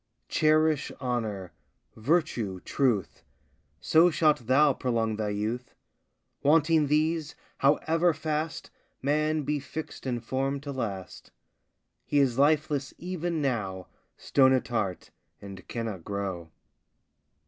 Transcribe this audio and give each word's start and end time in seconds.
Cherish 0.29 0.91
honour, 0.99 1.53
virtue, 1.95 2.59
truth, 2.61 3.21
So 3.79 4.09
shalt 4.09 4.47
thou 4.47 4.73
prolong 4.73 5.15
thy 5.17 5.29
youth. 5.29 5.75
Wanting 6.41 6.87
these, 6.87 7.35
however 7.59 8.11
fast 8.11 8.71
Man 9.03 9.43
be 9.43 9.59
fix'd 9.59 10.07
and 10.07 10.23
form'd 10.23 10.63
to 10.63 10.71
last, 10.71 11.29
He 12.03 12.17
is 12.17 12.39
lifeless 12.39 12.95
even 12.97 13.43
now, 13.43 13.89
Stone 14.17 14.53
at 14.53 14.69
heart, 14.69 15.11
and 15.39 15.67
cannot 15.67 16.03
grow. 16.03 16.49